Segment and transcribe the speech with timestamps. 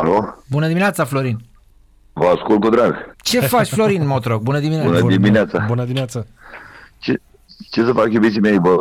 [0.00, 0.34] Alo?
[0.50, 1.38] Bună dimineața, Florin.
[2.12, 3.14] Vă ascult cu drag.
[3.22, 4.42] Ce faci, Florin Motroc?
[4.42, 4.88] Bună dimineața.
[5.00, 5.64] Bună dimineața.
[5.66, 6.24] Bună dimineața.
[6.98, 7.20] Ce,
[7.70, 8.58] ce să fac, iubiții mei?
[8.58, 8.74] Bă,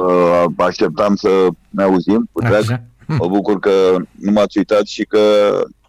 [0.57, 1.29] așteptam să
[1.69, 2.53] ne auzim cu drag.
[2.53, 2.81] Așa.
[3.05, 3.69] Mă bucur că
[4.11, 5.19] nu m-ați uitat și că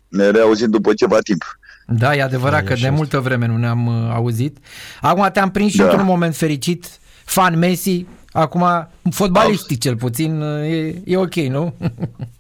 [0.09, 1.59] ne reauzim după ceva timp.
[1.87, 2.97] Da, e adevărat Da, că așa de este.
[2.97, 4.57] multă vreme nu ne-am uh, auzit.
[5.01, 5.85] Acum te-am prins și Da.
[5.85, 6.87] într-un moment fericit,
[7.25, 11.75] fan Messi, acum fotbalistic cel puțin, uh, e, e ok, nu?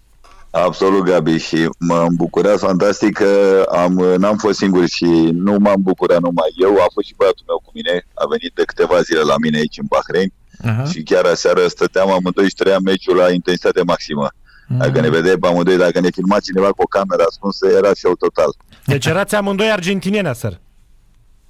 [0.64, 6.20] Absolut, Gabi, și m-am bucurat fantastic că am, n-am fost singur și nu m-am bucurat
[6.20, 9.34] numai eu, a fost și băiatul meu cu mine, a venit de câteva zile la
[9.40, 10.32] mine aici în Bahrein
[10.64, 10.84] Aha.
[10.90, 14.28] și chiar aseară stăteam amândoi și trăiam meciul la intensitate maximă.
[14.68, 14.78] Mm.
[14.78, 18.14] Dacă ne vedeai pe amândoi, dacă ne filma cineva cu o cameră ascunsă, era show
[18.14, 18.54] total.
[18.84, 20.60] Deci erați amândoi argentinieni, săr.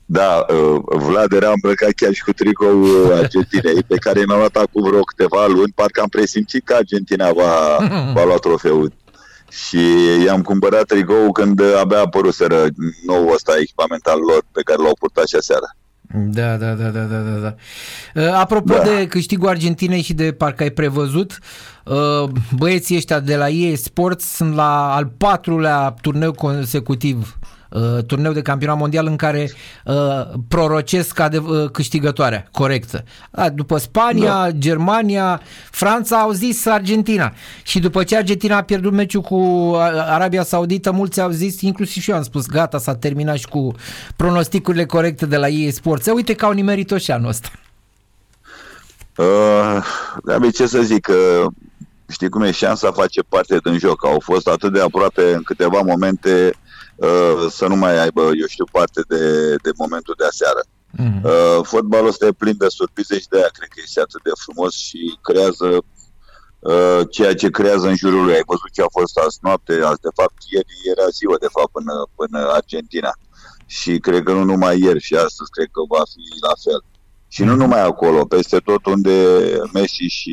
[0.08, 4.56] Da, uh, Vlad era îmbrăcat chiar și cu tricou uh, Argentinei, pe care mi-am luat
[4.56, 7.76] acum vreo câteva luni, parcă am presimțit că Argentina va,
[8.16, 8.92] va lua trofeul.
[9.50, 9.80] Și
[10.24, 12.64] i-am cumpărat tricou când uh, abia apăruseră
[13.06, 15.76] nou ăsta echipament al lor pe care l-au purtat și aseară.
[16.14, 17.54] Da, da, da, da, da, da, da.
[18.22, 18.82] Uh, Apropo Da.
[18.82, 21.38] de câștigul Argentinei și de parcă ai prevăzut,
[21.84, 27.38] uh, băieții ăștia de la EA Sports sunt la al patrulea turneu consecutiv
[27.76, 29.50] uh, turneu de campionat mondial în care
[29.84, 29.94] uh,
[30.48, 33.04] prorocesc adev- uh, câștigătoarea corectă.
[33.30, 34.50] A, după Spania, da.
[34.50, 37.32] Germania, Franța au zis Argentina.
[37.62, 42.02] Și după ce Argentina a pierdut meciul cu A- Arabia Saudită, mulți au zis, inclusiv
[42.02, 43.74] și eu am spus, gata, s-a terminat și cu
[44.16, 46.06] pronosticurile corecte de la EA Sports.
[46.06, 47.48] Uite că au nimerit-o și anul ăsta.
[49.16, 49.84] Uh,
[50.24, 51.46] Gabi, ce să zic, uh,
[52.08, 54.04] știi cum e, șansa face parte din joc.
[54.04, 56.52] Au fost atât de aproape în câteva momente
[56.96, 60.62] uh, să nu mai aibă, eu știu, parte de, de momentul de aseară.
[60.98, 61.20] Mm.
[61.24, 64.30] Uh, fotbalul ăsta e plin de surprize și de aia cred că este atât de
[64.44, 65.68] frumos și creează
[66.58, 68.34] uh, ceea ce creează în jurul lui.
[68.34, 71.72] Ai văzut ce a fost azi noapte, azi de fapt ieri era ziua de fapt
[71.72, 73.12] până, până Argentina.
[73.66, 76.80] Și cred că nu numai ieri și astăzi cred că va fi la fel.
[77.28, 79.16] Și nu numai acolo, peste tot unde
[79.72, 80.32] Messi și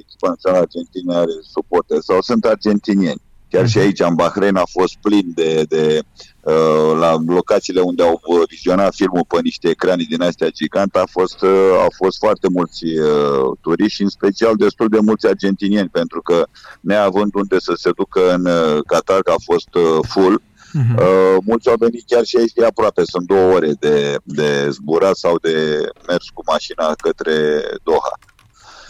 [0.00, 3.22] echipa națională Argentina are suporte sau sunt argentinieni.
[3.56, 6.00] Chiar și aici, în Bahrain, a fost plin de, de
[6.40, 11.42] uh, la locațiile unde au vizionat filmul pe niște ecrane din astea gigante, a fost,
[11.42, 16.22] uh, au fost foarte mulți uh, turiști și în special destul de mulți argentinieni, pentru
[16.22, 16.46] că
[16.80, 20.42] neavând unde să se ducă în uh, Qatar, că a fost uh, full,
[20.72, 20.96] Mhm.
[20.98, 25.16] Uh, mulți au venit chiar și aici de aproape, sunt două ore de, de zburat
[25.16, 28.18] sau de mers cu mașina către Doha.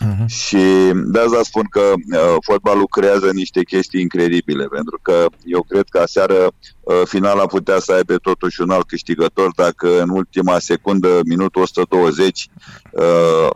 [0.09, 0.27] Mhm.
[0.27, 5.85] Și de asta spun că uh, fotbalul creează niște chestii incredibile, pentru că eu cred
[5.91, 11.21] că aseară uh, finala putea să aibă totuși un alt câștigător dacă în ultima secundă,
[11.25, 12.49] minutul 120,
[12.91, 13.49] uh,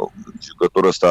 [0.42, 1.08] jucătorul ăsta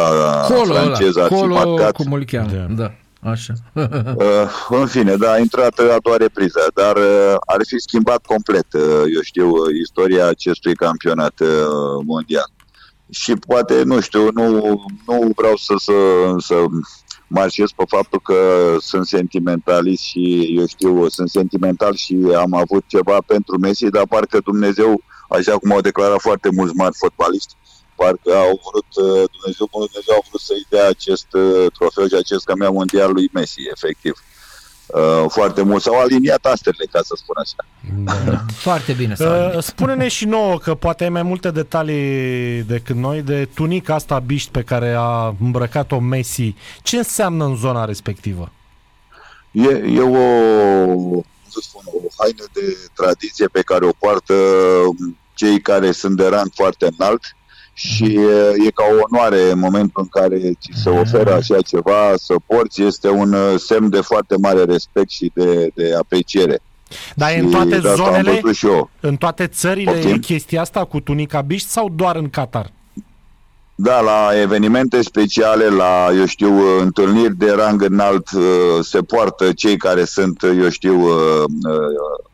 [0.48, 1.92] Colo francez ăla, ar fi Colo marcat.
[1.92, 2.50] cum îl cheamă.
[2.52, 2.66] Da.
[2.76, 2.92] Da,
[3.32, 3.54] așa.
[4.16, 8.74] Uh, în fine, da, a intrat a doua repriză, dar uh, ar fi schimbat complet,
[8.74, 8.82] uh,
[9.16, 11.48] eu știu, uh, istoria acestui campionat uh,
[12.06, 12.52] mondial.
[13.10, 14.52] Și poate, nu știu, nu,
[15.08, 15.94] nu vreau să, să,
[16.38, 16.66] să
[17.28, 23.18] marșez pe faptul că sunt sentimentalist și, eu știu, sunt sentimental și am avut ceva
[23.26, 27.54] pentru Messi, dar parcă Dumnezeu, așa cum au declarat foarte mulți mari fotbaliști,
[27.96, 32.44] parcă au vrut, uh, Dumnezeu, Dumnezeu a vrut să-i dea acest uh, trofeu și acest
[32.46, 34.14] campionat mondial lui Messi, efectiv.
[34.94, 37.66] Uh, foarte mult s-au aliniat asterile, ca să spun așa.
[38.68, 43.22] Foarte bine s-a Uh, spune-ne și nouă că poate ai mai multe detalii decât noi
[43.22, 46.56] de tunica asta biști pe care a îmbrăcat-o Messi.
[46.82, 48.52] Ce înseamnă în zona respectivă?
[49.52, 54.34] E, e o, cum să spun, o haină de tradiție pe care o poartă
[55.34, 57.36] cei care sunt de rang foarte înalt
[57.80, 62.14] și e, e ca o onoare în momentul în care ți se oferă așa ceva
[62.16, 66.60] să porți, este un uh, semn de foarte mare respect și de, de apreciere.
[67.16, 68.90] Dar e Și în toate de asta am zonele, văzut și eu.
[69.00, 70.14] în toate țările Poftim?
[70.14, 72.72] e chestia asta cu tunica biști sau doar în Qatar?
[73.76, 78.44] Da, la evenimente speciale, la, eu știu, întâlniri de rang înalt, uh,
[78.82, 82.29] se poartă cei care sunt, eu știu, uh, uh, uh,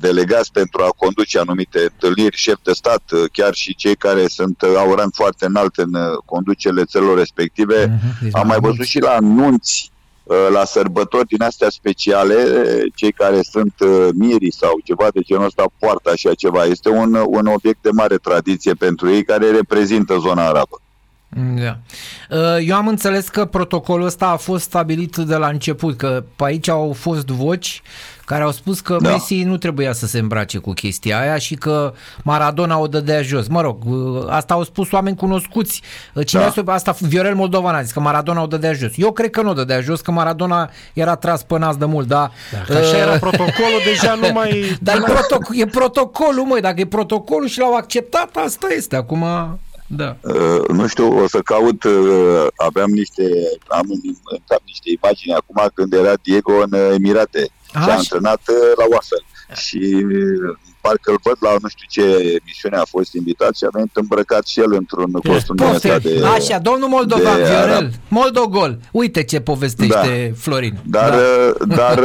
[0.00, 4.62] delegați pentru a conduce anumite întâlniri, șef de stat, uh, chiar și cei care sunt,
[4.62, 7.86] uh, au rang foarte înalt în uh, conducerile țărilor respective.
[7.86, 8.76] Mhm, deci Am mai mulți.
[8.76, 9.90] văzut și la anunți,
[10.24, 15.20] uh, la sărbători din astea speciale, uh, cei care sunt uh, mirii sau ceva de
[15.20, 16.64] genul ăsta poartă așa ceva.
[16.64, 20.80] Este un, un obiect de mare tradiție pentru ei care reprezintă zona arabă.
[21.28, 21.78] Da.
[22.58, 26.68] Eu am înțeles că protocolul ăsta a fost stabilit de la început, că pe aici
[26.68, 27.82] au fost voci
[28.28, 29.10] care au spus că da.
[29.10, 31.92] Messi nu trebuia să se îmbrace cu chestia aia și că
[32.22, 33.46] Maradona o dădea jos.
[33.46, 33.76] Mă rog,
[34.28, 35.82] asta au spus oameni cunoscuți.
[36.24, 36.72] Cine da.
[36.72, 38.90] a asta Viorel Moldovan a zis că Maradona o dădea jos.
[38.96, 42.08] Eu cred că nu o dădea jos, că Maradona era tras pe nas de mult,
[42.08, 42.30] da?
[42.52, 44.64] Dacă așa era protocolul, deja nu mai...
[44.80, 48.96] Dar e, protoc- e protocolul, măi, dacă e protocolul și l-au acceptat, asta este.
[48.96, 49.24] Acum...
[49.88, 50.16] Da.
[50.22, 53.22] Uh, nu știu, o să caut, uh, aveam niște,
[53.68, 58.40] am în, în cap niște imagini acum când era Diego în Emirate și a antrenat
[58.48, 59.24] uh, la Waffle.
[59.54, 60.58] Și uh,
[60.88, 62.04] parcă îl văd la nu știu ce
[62.40, 66.88] emisiune a fost invitat și a venit îmbrăcat și el într-un costum de Așa, domnul
[66.88, 68.78] Moldovan, Viorel, Moldogol.
[68.92, 70.34] Uite ce povestește da.
[70.36, 70.78] Florin.
[70.84, 71.16] Dar, da.
[71.18, 71.98] Uh, dar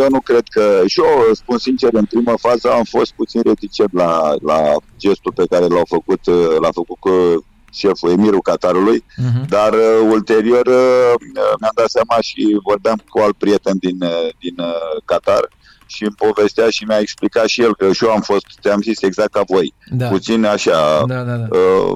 [0.00, 0.82] eu nu cred că...
[0.86, 4.60] Și eu spun sincer, în prima fază am fost puțin reticent la, la
[4.98, 6.20] gestul pe care l-au făcut,
[6.60, 9.48] l-a făcut cu șeful emirul Qatarului, uh-huh.
[9.48, 11.12] dar uh, ulterior uh,
[11.60, 15.48] mi-am dat seama și vorbeam cu alt prieten din, uh, din uh, Qatar
[15.86, 19.02] și îmi povestea și mi-a explicat și el că și eu am fost, te-am zis
[19.02, 20.06] exact ca voi, da.
[20.06, 21.48] puțin așa da, da, da.
[21.56, 21.94] Uh,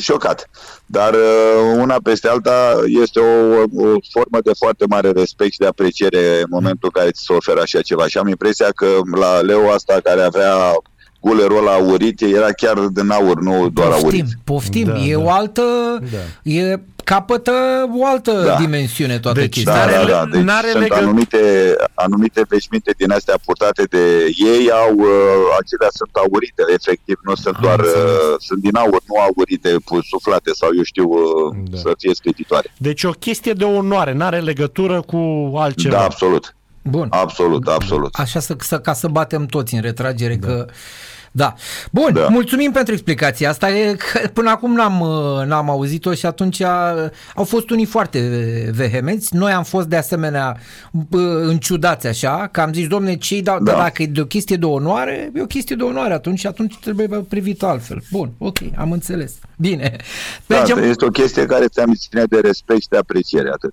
[0.00, 0.50] șocat.
[0.86, 5.66] Dar uh, una peste alta este o, o formă de foarte mare respect și de
[5.66, 8.06] apreciere în momentul în care ți se oferă așa ceva.
[8.06, 8.86] Și am impresia că
[9.20, 10.54] la Leo asta care avea
[11.20, 14.24] gulerul ăla aurit era chiar din aur, nu doar poftim, aurit.
[14.44, 15.20] Poftim, da, e da.
[15.20, 15.62] o altă,
[16.00, 16.50] da.
[16.50, 16.80] e
[17.12, 17.52] capătă
[17.98, 18.56] o altă da.
[18.56, 19.86] dimensiune toată deci, chestia.
[19.86, 20.24] Da, da, da.
[20.30, 20.94] Deci N-are sunt legă...
[20.94, 21.42] anumite,
[21.94, 24.04] anumite veșminte din astea purtate de
[24.50, 29.00] ei, au, uh, acelea sunt aurite, efectiv, nu sunt Am doar, uh, sunt din aur,
[29.10, 29.76] nu aurite,
[30.10, 31.78] suflate sau eu știu uh, da.
[31.78, 32.72] să fie scrititoare.
[32.76, 35.96] Deci o chestie de onoare, n-are legătură cu altceva.
[35.96, 36.54] Da, absolut.
[36.82, 37.08] Bun.
[37.10, 38.14] Absolut, absolut.
[38.14, 40.46] Așa să, să, ca să batem toți în retragere da.
[40.46, 40.66] că
[41.32, 41.54] da.
[41.90, 42.26] Bun, da.
[42.28, 43.70] mulțumim pentru explicația asta.
[43.70, 45.04] E, că până acum n-am,
[45.46, 46.62] n-am auzit-o și atunci
[47.34, 48.20] au fost unii foarte
[48.74, 49.36] vehemenți.
[49.36, 50.56] Noi am fost de asemenea
[51.42, 53.72] înciudați așa, că am zis, domne, ce da, da.
[53.72, 56.78] dacă e de o chestie de onoare, e o chestie de onoare atunci și atunci
[56.78, 58.02] trebuie privit altfel.
[58.10, 59.32] Bun, ok, am înțeles.
[59.56, 59.96] Bine.
[60.46, 60.82] Da, Mergem...
[60.82, 63.72] este o chestie care ți-am ține de respect și de apreciere, atât.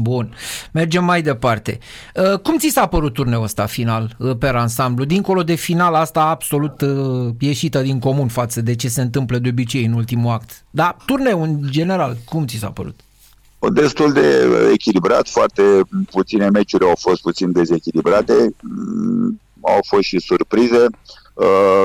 [0.00, 0.34] Bun.
[0.72, 1.78] Mergem mai departe.
[2.14, 5.04] Uh, cum ți s-a părut turneul ăsta final uh, pe ansamblu?
[5.04, 9.48] Dincolo de final asta absolut uh, ieșită din comun față de ce se întâmplă de
[9.48, 10.64] obicei în ultimul act.
[10.70, 13.00] Dar turneul în general, cum ți s-a părut?
[13.72, 15.62] Destul de echilibrat, foarte
[16.10, 20.76] puține meciuri au fost puțin dezechilibrate, mm, au fost și surprize.
[20.82, 20.88] Uh,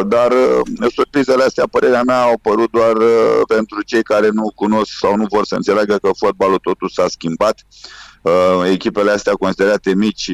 [0.07, 4.91] dar uh, surprizele astea, părerea mea, au apărut doar uh, pentru cei care nu cunosc
[4.99, 7.59] sau nu vor să înțeleagă că fotbalul totul s-a schimbat.
[8.71, 10.31] Echipele astea considerate mici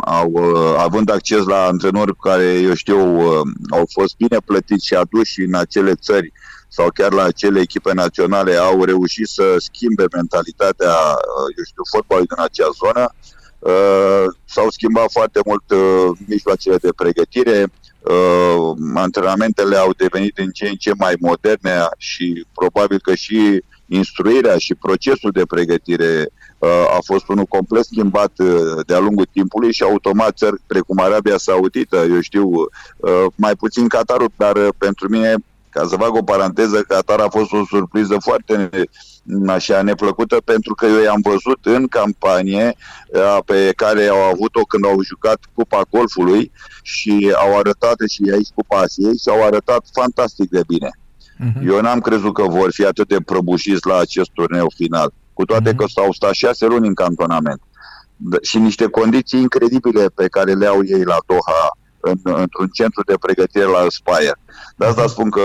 [0.00, 0.36] au,
[0.78, 2.98] având acces la antrenori care, eu știu,
[3.70, 6.32] au fost bine plătiți și aduși în acele țări
[6.68, 10.94] sau chiar la acele echipe naționale au reușit să schimbe mentalitatea,
[11.56, 13.14] eu știu, fotbalului din acea zonă.
[14.44, 15.64] S-au schimbat foarte mult
[16.26, 17.70] mijloacele de pregătire,
[18.00, 24.58] uh, antrenamentele au devenit în ce în ce mai moderne și probabil că și instruirea
[24.58, 29.82] și procesul de pregătire uh, a fost unul complet schimbat uh, de-a lungul timpului și
[29.82, 35.34] automat țări precum Arabia Saudită, eu știu, uh, mai puțin Qatarul, dar uh, pentru mine
[35.70, 38.70] ca să fac o paranteză, Qatar a fost o surpriză foarte
[39.46, 42.74] așa neplăcută pentru că eu i-am văzut în campanie
[43.44, 46.50] pe care au avut-o când au jucat Cupa Golfului
[46.82, 50.90] și au arătat și aici Cupa Asiei și au arătat fantastic de bine.
[50.90, 51.66] Uh-huh.
[51.66, 55.72] Eu n-am crezut că vor fi atât de prăbușiți la acest turneu final, cu toate
[55.72, 55.76] uh-huh.
[55.76, 57.60] că s-au stat șase luni în cantonament
[58.42, 63.14] și niște condiții incredibile pe care le au ei la Doha în, într-un centru de
[63.20, 64.38] pregătire la Spire.
[64.76, 65.40] De asta spun că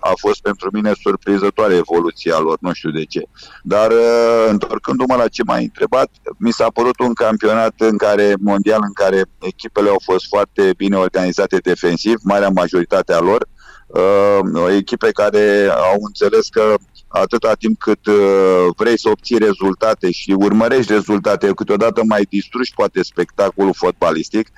[0.00, 3.22] a fost pentru mine surprizătoare evoluția lor, nu știu de ce.
[3.62, 8.80] Dar uh, întorcându-mă la ce m-ai întrebat, mi s-a părut un campionat în care, mondial
[8.82, 13.46] în care echipele au fost foarte bine organizate defensiv, marea majoritate a lor,
[13.86, 16.74] uh, echipe care au înțeles că
[17.08, 23.02] atâta timp cât uh, vrei să obții rezultate și urmărești rezultate, câteodată mai distrugi poate
[23.02, 24.48] spectacolul fotbalistic,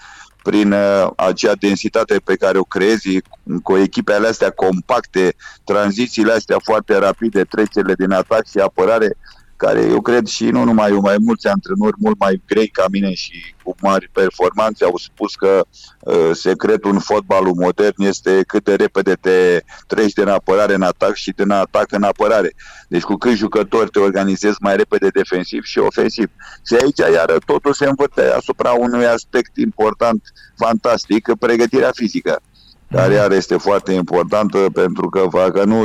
[0.46, 3.22] prin uh, acea densitate pe care o creezi
[3.62, 5.34] cu echipele astea compacte,
[5.64, 9.16] tranzițiile astea foarte rapide, trecerile din atac și apărare,
[9.56, 13.14] care eu cred și nu numai eu, mai mulți antrenori mult mai grei ca mine
[13.14, 15.64] și cu mari performanțe au spus că
[16.00, 21.14] uh, secretul în fotbalul modern este cât de repede te treci din apărare în atac
[21.14, 22.54] și din atac în apărare.
[22.88, 26.30] Deci cu cât jucători te organizezi mai repede defensiv și ofensiv.
[26.66, 30.22] Și aici iară totul se învârte asupra unui aspect important,
[30.56, 32.42] fantastic, pregătirea fizică
[32.90, 35.84] care iar este foarte importantă pentru că dacă nu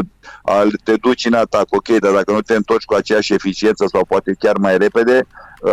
[0.83, 4.35] te duci în atac, ok, dar dacă nu te întorci cu aceeași eficiență sau poate
[4.39, 5.27] chiar mai repede,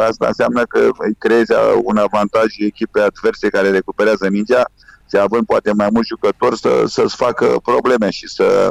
[0.08, 4.64] asta înseamnă că îi creezi un avantaj echipei adverse care recuperează mingea
[5.10, 8.68] și având poate mai mulți jucători să, să-ți facă probleme și să,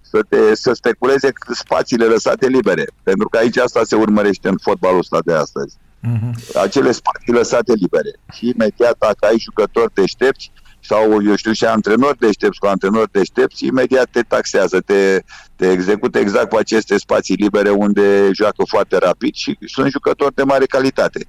[0.00, 2.86] să, te, să speculeze spațiile lăsate libere.
[3.02, 5.76] Pentru că aici asta se urmărește în fotbalul ăsta de astăzi.
[5.76, 6.60] Uh-huh.
[6.62, 8.12] Acele spații lăsate libere.
[8.32, 10.52] Și imediat dacă ai jucători deștepți,
[10.84, 15.22] sau, eu știu, și antrenori deștepți cu antrenori deștepți, imediat te taxează, te,
[15.56, 20.42] te execută exact cu aceste spații libere unde joacă foarte rapid și sunt jucători de
[20.42, 21.26] mare calitate.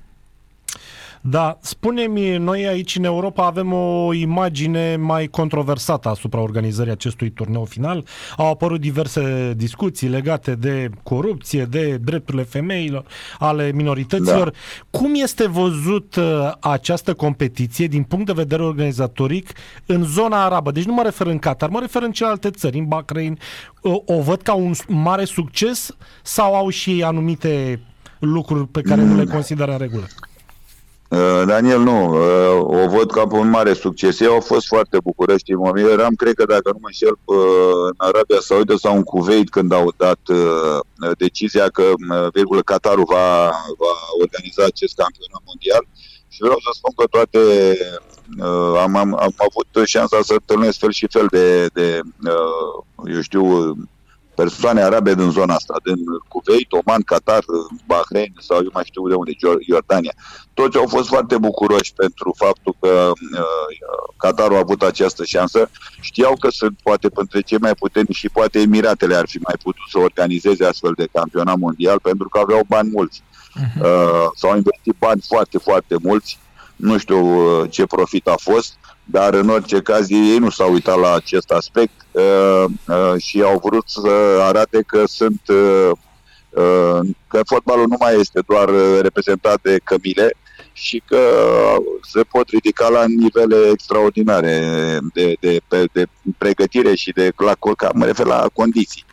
[1.25, 7.65] Da, spune-mi, noi aici în Europa avem o imagine mai controversată asupra organizării acestui turneu
[7.65, 8.05] final.
[8.37, 13.05] Au apărut diverse discuții legate de corupție, de drepturile femeilor,
[13.39, 14.49] ale minorităților.
[14.49, 14.57] Da.
[14.89, 19.49] Cum este văzut uh, această competiție din punct de vedere organizatoric
[19.85, 20.71] în zona arabă?
[20.71, 23.39] Deci nu mă refer în Qatar, mă refer în celelalte țări, în Bahrain.
[23.81, 27.79] O, o văd ca un mare succes sau au și ei anumite
[28.19, 29.07] lucruri pe care mm.
[29.07, 30.07] nu le consideră în regulă?
[31.13, 34.20] Uh, Daniel, nu, uh, o văd ca pe un mare succes.
[34.20, 35.43] Eu au fost foarte bucuroși.
[35.48, 37.15] Eu eram, cred că dacă nu mă înșel,
[37.89, 41.84] în Arabia Saudită sau în Kuwait când au dat uh, decizia că,
[42.34, 43.50] virgulă, Qatarul va,
[43.84, 45.84] va organiza acest campionat mondial.
[46.27, 47.39] Și vreau să spun că toate
[48.84, 52.00] am, am, am avut șansa să întâlnesc fel și fel de, de
[53.13, 53.75] eu știu,
[54.35, 55.95] persoane arabe din zona asta, din
[56.27, 57.43] Kuwait, Oman, Qatar,
[57.85, 59.31] Bahrain sau eu mai știu de unde,
[59.67, 60.13] Iordania.
[60.53, 65.69] Toți au fost foarte bucuroși pentru faptul că uh, Qatarul a avut această șansă.
[66.01, 69.83] Știau că sunt poate între cei mai puternici și poate Emiratele ar fi mai putut
[69.91, 73.23] să organizeze astfel de campionat mondial pentru că aveau bani mulți.
[73.23, 73.81] Uh-huh.
[73.81, 76.39] Uh, s-au investit bani foarte, foarte mulți.
[76.75, 80.99] Nu știu uh, ce profit a fost dar în orice caz ei nu s-au uitat
[80.99, 84.09] la acest aspect uh, uh, și au vrut să
[84.41, 85.91] arate că sunt uh,
[86.49, 88.69] uh, că fotbalul nu mai este doar
[89.01, 90.35] reprezentat de cămile
[90.73, 91.17] și că
[92.11, 96.05] se pot ridica la nivele extraordinare de, de, de, de
[96.37, 97.55] pregătire și de la,
[97.93, 99.05] mă refer la condiții.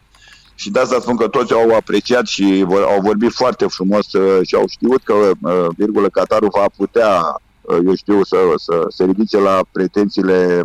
[0.54, 4.54] Și de asta spun că toți au apreciat și au vorbit foarte frumos uh, și
[4.54, 7.50] au știut că, uh, virgulă, Qatarul va putea Uh,
[7.84, 10.60] eu știu, să, să se ridice la pretențiile,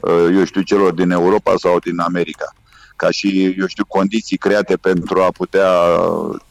[0.00, 2.54] uh, eu știu, celor din Europa sau din America
[2.96, 5.68] ca și, eu știu, condiții create pentru a putea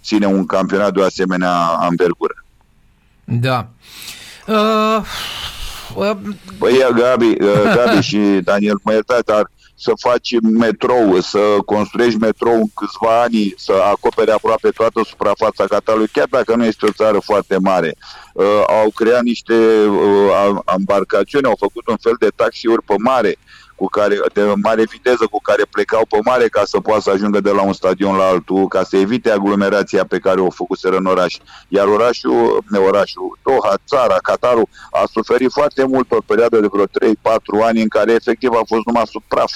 [0.04, 2.44] ține un campionat de o asemenea anvergură.
[3.24, 3.68] Da.
[4.48, 5.06] Uh,
[5.96, 6.12] uh...
[6.58, 12.54] Băi, Gabi, uh, Gabi și Daniel, mă iertați, dar să faci metrou, să construiești metrou
[12.54, 17.20] în câțiva ani, să acopere aproape toată suprafața Catalului, chiar dacă nu este o țară
[17.20, 17.96] foarte mare.
[18.34, 19.54] Uh, au creat niște
[19.86, 23.36] uh, embarcațiuni, au făcut un fel de taxiuri pe mare,
[23.82, 27.40] cu care, de mare viteză cu care plecau pe mare ca să poată să ajungă
[27.40, 31.06] de la un stadion la altul, ca să evite aglomerația pe care o făcuseră în
[31.06, 31.38] oraș.
[31.68, 36.86] Iar orașul, ne orașul Doha, țara, Qatarul, a suferit foarte mult o perioadă de vreo
[36.86, 36.90] 3-4
[37.64, 39.52] ani în care efectiv a fost numai sub praf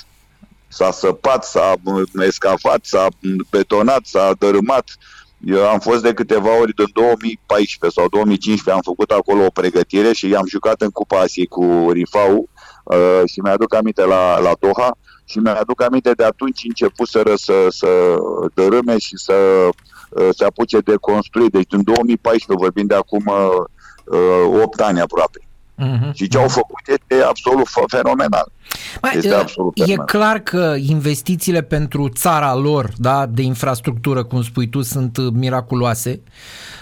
[0.67, 1.73] s-a săpat, s-a
[2.13, 3.07] escafat, s-a
[3.49, 4.97] betonat, s-a dărâmat.
[5.45, 10.13] Eu am fost de câteva ori în 2014 sau 2015, am făcut acolo o pregătire
[10.13, 12.49] și am jucat în Cupa Asiei cu Rifau
[12.85, 17.87] uh, și mi-aduc aminte la, la Doha și mi-aduc aminte de atunci începuseră să, să
[18.53, 19.33] dărâme și să
[20.09, 21.51] uh, se apuce de construit.
[21.51, 25.39] Deci în 2014 vorbim de acum uh, 8 ani aproape.
[25.83, 26.13] Uh-huh.
[26.13, 28.51] Și ce au făcut este absolut fenomenal.
[29.01, 34.43] Mai, este uh, absolut e clar că investițiile pentru țara lor da, de infrastructură, cum
[34.43, 36.21] spui tu, sunt uh, miraculoase.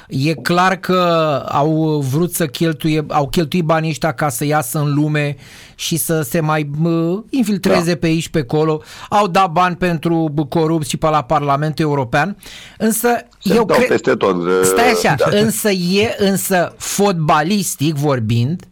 [0.07, 1.00] E clar că
[1.48, 5.36] au vrut să cheltuie, au cheltuit banii ăștia ca să iasă în lume
[5.75, 7.98] și să se mai uh, infiltreze da.
[8.00, 8.81] pe aici pe acolo.
[9.10, 12.38] Au dat bani pentru corupți și pe la Parlamentul European.
[12.77, 13.07] Însă
[13.39, 13.88] se eu cred...
[13.88, 14.36] peste tot.
[14.63, 15.38] Stai așa, da.
[15.38, 18.65] însă e însă fotbalistic vorbind,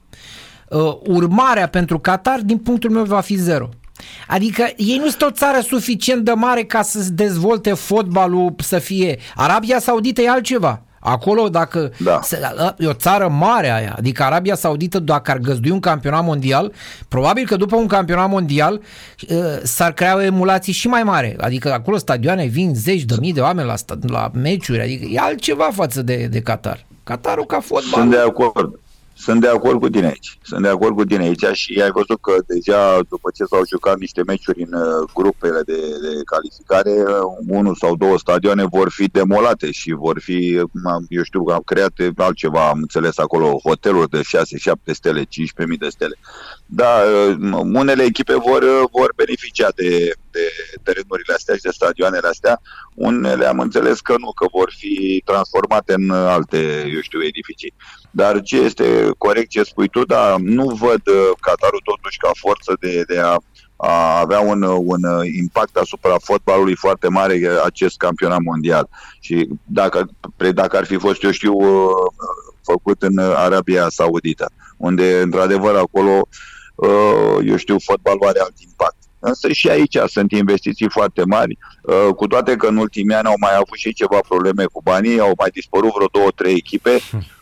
[0.69, 3.69] uh, urmarea pentru Qatar, din punctul meu, va fi zero.
[4.27, 9.19] Adică ei nu sunt o țară suficient de mare ca să dezvolte fotbalul să fie.
[9.35, 10.81] Arabia Saudită e altceva.
[11.03, 12.19] Acolo, dacă da.
[12.77, 16.73] e o țară mare aia, adică Arabia Saudită, dacă ar găzdui un campionat mondial,
[17.07, 18.81] probabil că după un campionat mondial
[19.29, 21.35] uh, s-ar crea o emulație și mai mare.
[21.39, 23.75] Adică acolo stadioane vin zeci de mii de oameni la,
[24.07, 26.85] la meciuri, adică e altceva față de, de Qatar.
[27.03, 27.99] Qatarul ca fotbal.
[27.99, 28.79] Sunt de acord.
[29.25, 30.37] Sunt de acord cu tine aici.
[30.41, 33.97] Sunt de acord cu tine aici și ai văzut că deja după ce s-au jucat
[33.97, 39.07] niște meciuri în uh, grupele de, de calificare, uh, unul sau două stadioane vor fi
[39.07, 40.55] demolate și vor fi,
[41.09, 44.21] eu știu, am creat altceva, am înțeles acolo, hoteluri de 6-7
[44.85, 45.27] stele, 15.000
[45.79, 46.15] de stele.
[46.65, 46.93] Da,
[47.29, 50.45] uh, unele echipe vor, vor beneficia de, de
[50.83, 52.61] terenurile astea și de stadioanele astea.
[52.93, 56.57] Unele am înțeles că nu, că vor fi transformate în alte,
[56.93, 57.73] eu știu, edificii.
[58.11, 62.77] Dar ce este corect ce spui tu, dar nu văd uh, Qatarul totuși ca forță
[62.79, 63.35] de, de a,
[63.75, 65.01] a avea un, un
[65.37, 68.89] impact asupra fotbalului foarte mare acest campionat mondial.
[69.19, 70.09] Și dacă,
[70.53, 71.91] dacă ar fi fost, eu știu, uh,
[72.63, 76.27] făcut în Arabia Saudită, unde într-adevăr acolo,
[76.75, 78.95] uh, eu știu, fotbalul are alt impact.
[79.23, 81.57] Însă și aici sunt investiții foarte mari,
[82.15, 85.33] cu toate că în ultimii ani au mai avut și ceva probleme cu banii, au
[85.37, 86.99] mai dispărut vreo două, trei echipe,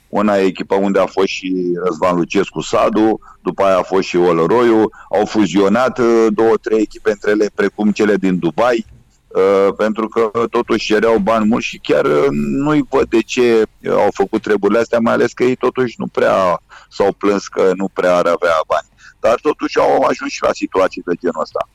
[0.10, 4.16] una e echipa unde a fost și Răzvan Lucescu Sadu, după aia a fost și
[4.16, 8.86] Olăroiu, au fuzionat uh, două, trei echipe între ele, precum cele din Dubai,
[9.28, 14.10] uh, pentru că totuși cereau bani mulți și chiar uh, nu-i văd de ce au
[14.14, 18.16] făcut treburile astea, mai ales că ei totuși nu prea s-au plâns că nu prea
[18.16, 18.88] ar avea bani.
[19.20, 21.70] Dar totuși au ajuns și la situații de genul ăsta.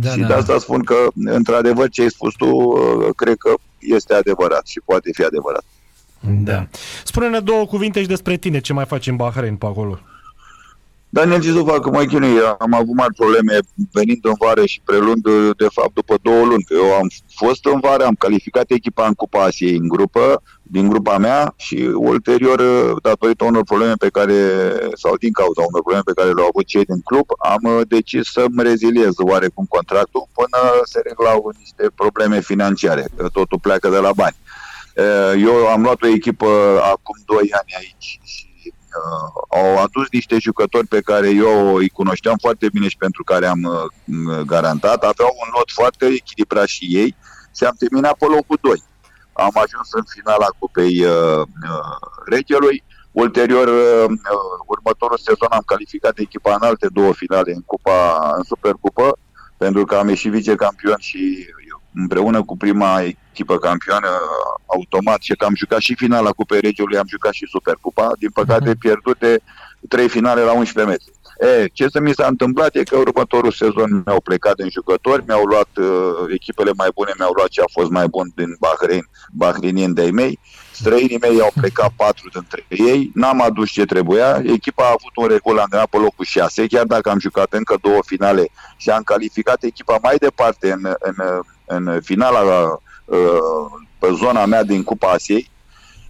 [0.00, 0.26] Da, și da.
[0.26, 2.68] de asta spun că, într-adevăr, ce ai spus tu,
[3.16, 5.64] cred că este adevărat și poate fi adevărat.
[6.20, 6.68] Da.
[7.04, 9.98] Spune-ne două cuvinte și despre tine, ce mai faci în Bahrain pe acolo.
[11.08, 13.58] Daniel ce să fac, mă chinui, am avut mari probleme
[13.92, 15.22] venind în vară și prelund,
[15.56, 16.64] de fapt, după două luni.
[16.70, 21.18] Eu am fost în vară, am calificat echipa în Cupa Asiei în grupă, din grupa
[21.18, 22.62] mea și ulterior,
[23.02, 24.34] datorită unor probleme pe care,
[24.94, 28.62] sau din cauza unor probleme pe care le-au avut cei din club, am decis să-mi
[28.62, 33.04] reziliez oarecum contractul până se reglau niște probleme financiare.
[33.32, 34.36] Totul pleacă de la bani.
[34.94, 36.46] Eh, eu am luat o echipă
[36.82, 38.45] acum 2 ani aici și uh,
[39.48, 43.62] au adus niște jucători pe care eu îi cunoșteam foarte bine și pentru care am
[43.62, 45.02] uh, garantat.
[45.02, 47.16] Aveau un lot foarte echilibrat și ei
[47.56, 48.82] și am terminat pe locul 2.
[49.32, 52.84] Am ajuns în finala Cupei uh, uh, Regelui.
[53.12, 54.16] Ulterior, uh,
[54.66, 59.18] următorul sezon am calificat echipa în alte două finale în Cupa, în Supercupă,
[59.56, 61.46] pentru că am ieșit vicecampion și
[61.96, 64.08] împreună cu prima echipă campioană
[64.66, 68.70] automat și că am jucat și finala Cupei Regiului, am jucat și Supercupa, din păcate
[68.70, 68.78] uh-huh.
[68.78, 69.40] pierdute
[69.88, 71.14] trei finale la 11 metri.
[71.38, 75.44] E, ce să mi s-a întâmplat e că următorul sezon mi-au plecat în jucători, mi-au
[75.44, 75.86] luat uh,
[76.34, 80.38] echipele mai bune, mi-au luat ce a fost mai bun din Bahrein, Bahreinieni de-ai mei.
[80.72, 85.26] Străinii mei au plecat patru dintre ei, n-am adus ce trebuia, echipa a avut un
[85.26, 89.62] recul antrenat pe locul 6, chiar dacă am jucat încă două finale și am calificat
[89.62, 91.14] echipa mai departe în, în,
[91.66, 92.40] în finala
[93.04, 93.18] uh,
[93.98, 95.50] pe zona mea din Cupa Asiei,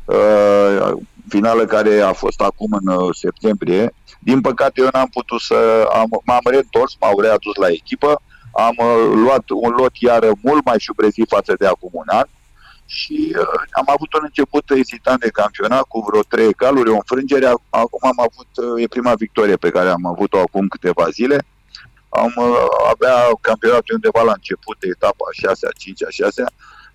[0.04, 0.92] uh,
[1.28, 3.94] finală care a fost acum în uh, septembrie.
[4.18, 5.88] Din păcate eu n-am putut să...
[5.92, 8.76] Am, m-am reîntors, m-au readus la echipă, am
[9.14, 12.26] luat un lot iar mult mai șubrezit față de acum un an
[12.86, 17.46] și uh, am avut un început ezitant de campionat cu vreo trei caluri, o înfrângere.
[17.68, 21.44] Acum am avut, uh, e prima victorie pe care am avut-o acum câteva zile.
[22.08, 26.44] Am uh, avea campionatul undeva la început de etapa a 6 a 5 a 6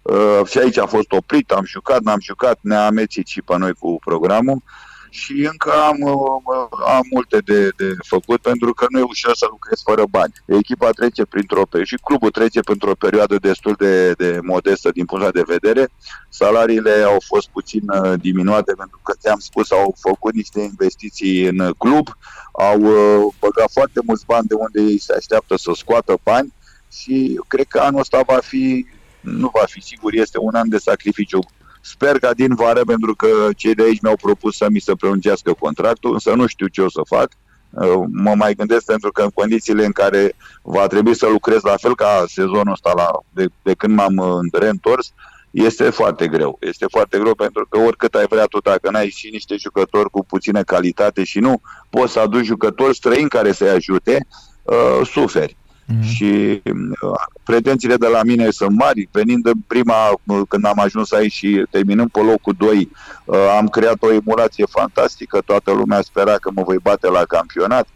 [0.02, 3.74] uh, și aici a fost oprit, am jucat, n-am jucat, ne-a amețit și pe noi
[3.74, 4.56] cu programul.
[4.56, 9.36] Uh, și încă am, uh, am multe de, de făcut pentru că nu e ușor
[9.36, 10.34] să lucrezi fără bani.
[10.46, 15.52] Echipa trece printr-o și clubul trece printr-o perioadă destul de, de modestă din punctul de
[15.54, 15.90] vedere.
[16.30, 21.74] Salariile au fost puțin uh, diminuate pentru că ți-am spus, au făcut niște investiții în
[21.78, 22.08] club,
[22.52, 26.54] au uh, băgat foarte mulți bani de unde ei se așteaptă să scoată bani
[26.92, 28.86] și cred că anul ăsta va fi
[29.22, 31.40] nu va fi sigur, este un an de sacrificiu
[31.82, 35.54] Sper ca din vară, pentru că cei de aici mi-au propus să mi se prelungească
[35.60, 37.30] contractul, însă nu știu ce o să fac.
[37.70, 41.76] Uh, mă mai gândesc pentru că în condițiile în care va trebui să lucrez la
[41.78, 45.14] fel ca sezonul ăsta la, de, de când m-am uh, reîntors,
[45.52, 46.58] este foarte greu.
[46.60, 50.26] Este foarte greu pentru că oricât ai vrea tu, dacă n-ai și niște jucători cu
[50.26, 54.28] puțină calitate și nu poți să aduci jucători străini care să-i ajute,
[54.64, 55.58] uh, suferi.
[55.88, 56.10] Mm-hmm.
[56.14, 59.10] Și uh, pretențiile de la mine sunt mari.
[59.12, 62.90] Venind în prima, uh, când am ajuns aici și terminând pe locul 2,
[63.26, 65.42] uh, am creat o emulație fantastică.
[65.46, 67.88] Toată lumea spera că mă voi bate la campionat.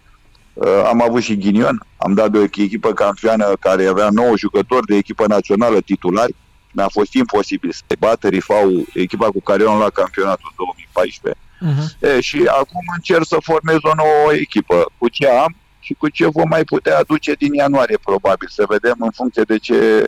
[0.87, 1.85] Am avut și ghinion.
[1.97, 6.35] Am dat de o echipă campioană care avea 9 jucători de echipă națională titulari.
[6.71, 11.41] Mi-a fost imposibil să bată Rifau, echipa cu care eu am luat campionatul 2014.
[11.61, 12.17] Uh-huh.
[12.17, 14.91] E, și acum încerc să formez o nouă echipă.
[14.97, 18.95] Cu ce am, și cu ce vom mai putea aduce din ianuarie, probabil, să vedem
[18.99, 20.05] în funcție de ce,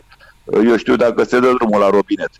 [0.64, 2.30] eu știu, dacă se dă drumul la robinet.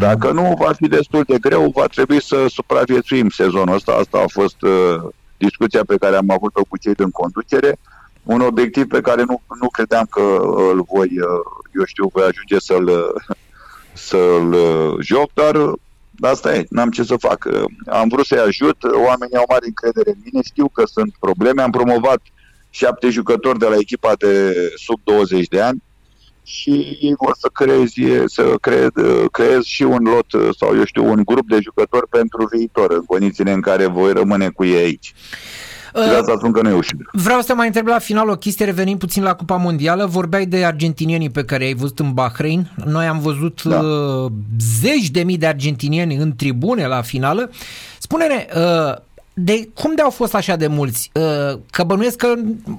[0.00, 3.92] Dacă nu, va fi destul de greu, va trebui să supraviețuim sezonul ăsta.
[3.92, 4.96] Asta a fost uh,
[5.36, 7.78] discuția pe care am avut-o cu cei din conducere,
[8.22, 10.20] un obiectiv pe care nu, nu credeam că
[10.72, 11.10] îl voi,
[11.78, 13.14] eu știu, voi ajunge să-l,
[13.92, 14.56] să-l
[15.00, 15.72] joc, dar
[16.20, 17.48] asta e, n-am ce să fac.
[17.86, 21.70] Am vrut să-i ajut, oamenii au mare încredere în mine, știu că sunt probleme, am
[21.70, 22.20] promovat
[22.70, 25.82] șapte jucători de la echipa de sub 20 de ani,
[26.42, 28.86] și ei vor să creezi, să cre,
[29.30, 33.52] creez și un lot sau eu știu un grup de jucători pentru viitor, în condițiile
[33.52, 35.14] în care voi rămâne cu ei aici.
[35.94, 37.10] Uh, de asta spun că nu e ușor.
[37.12, 40.06] Vreau să te mai întreb la final o chestie, revenim puțin la Cupa Mondială.
[40.06, 42.70] Vorbeai de argentinienii pe care ai văzut în Bahrain.
[42.84, 43.80] Noi am văzut da.
[43.80, 44.32] uh,
[44.80, 47.50] zeci de mii de argentinieni în tribune la finală.
[47.98, 48.94] Spune-ne, uh,
[49.40, 51.10] de cum de au fost așa de mulți?
[51.14, 52.34] Uh, că bănuiesc că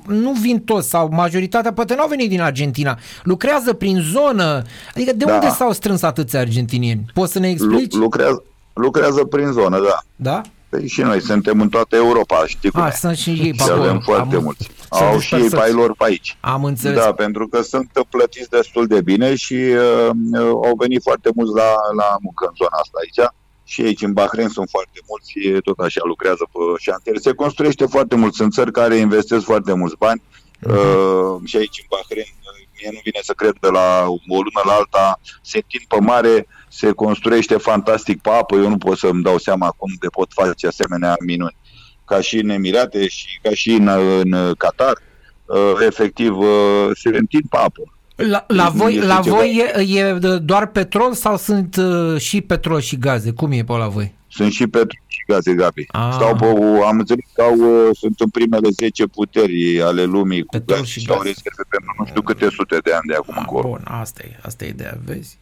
[0.07, 2.99] nu vin toți sau majoritatea poate nu au venit din Argentina.
[3.23, 4.61] Lucrează prin zonă.
[4.95, 5.33] Adică de da.
[5.33, 7.05] unde s-au strâns atâția argentinieni?
[7.13, 7.93] Poți să ne explici?
[7.93, 8.43] Lucrează,
[8.73, 9.99] lucrează prin zonă, da.
[10.15, 10.41] Da?
[10.69, 13.81] Păi și noi suntem în toată Europa, știi cum A, sunt și ei pe acolo.
[13.81, 14.69] avem foarte am, mulți.
[14.89, 16.37] Au și ei pe lor pe aici.
[16.39, 17.03] Am înțeles.
[17.03, 20.09] Da, pentru că sunt plătiți destul de bine și uh,
[20.41, 23.29] au venit foarte mulți la, la muncă în zona asta aici
[23.69, 27.17] și aici în Bahrain sunt foarte mulți, tot așa lucrează pe șantier.
[27.17, 30.69] Se construiește foarte mult, sunt țări care investesc foarte mulți bani uh-huh.
[30.69, 32.33] uh, și aici în Bahrain,
[32.77, 36.47] mie nu vine să cred de la o lună la alta, se întind pe mare,
[36.69, 40.67] se construiește fantastic pe apă, eu nu pot să-mi dau seama cum de pot face
[40.67, 41.57] asemenea minuni.
[42.05, 44.97] Ca și în Emirate și ca și în, în Qatar,
[45.45, 47.98] uh, efectiv uh, se întind pe apă.
[48.27, 52.97] La, la voi, la voi e, e doar petrol sau sunt uh, și petrol și
[52.97, 53.31] gaze?
[53.31, 54.13] Cum e pe la voi?
[54.27, 55.85] Sunt și petrol și gaze, Gabi.
[55.87, 56.09] Ah.
[56.13, 56.45] Stau pe,
[56.85, 60.91] am înțeles că au, uh, sunt în primele 10 puteri ale lumii petrol cu gaze
[60.91, 63.67] și, și au rezerve pentru nu știu câte sute de ani de acum ah, încolo.
[63.67, 65.37] Bun, asta e, asta e ideea, vezi?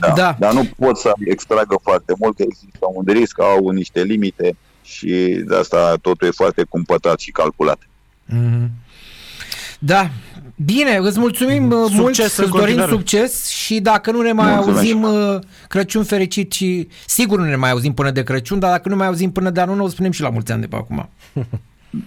[0.00, 0.36] Da, da.
[0.38, 5.42] Dar nu pot să extragă foarte mult, că există un risc, au niște limite și
[5.46, 7.78] de asta totul e foarte cumpătat și calculat.
[8.28, 8.68] Mm-hmm.
[9.78, 10.10] Da,
[10.64, 14.78] Bine, îți mulțumim uh, succes mult, îți dorim succes și dacă nu ne mai Mulțumesc.
[14.78, 15.38] auzim uh,
[15.68, 19.06] Crăciun fericit și sigur nu ne mai auzim până de Crăciun, dar dacă nu mai
[19.06, 21.08] auzim până de anul nou, spunem și la mulți ani de pe acum.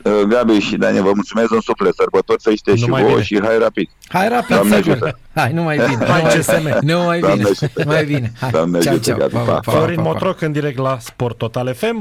[0.04, 3.58] Uh, Gabi și Daniel, vă mulțumesc în suflet, sărbători să știți și vouă și hai
[3.58, 3.90] rapid.
[4.08, 5.20] Hai rapid, Doamne ajută.
[5.36, 6.06] Hai, nu mai bine.
[6.12, 6.78] Hai CSM.
[6.82, 7.50] Nu mai bine.
[7.86, 8.32] Mai bine.
[8.40, 9.60] Hai, Doamne ceau, ajută, ceau.
[9.62, 11.98] Florin Motroc în direct la Sport Total FM.